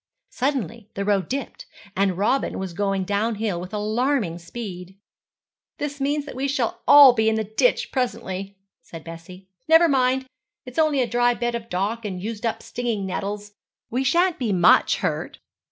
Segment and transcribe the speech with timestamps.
[0.31, 4.97] Suddenly the road dipped, and Robin was going downhill with alarming speed.
[5.77, 9.47] 'This means that we shall all be in the ditch presently,' said Bessie.
[9.67, 10.25] 'Never mind.
[10.65, 13.51] It's only a dry bed of dock and used up stinging nettles.
[13.91, 15.37] We shan't be much hurt.'